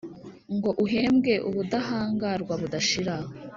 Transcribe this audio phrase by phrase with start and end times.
[0.55, 3.15] ngo uhembwe ubudahangarwa budashira,